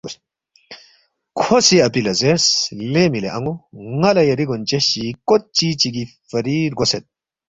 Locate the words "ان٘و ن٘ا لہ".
3.37-4.23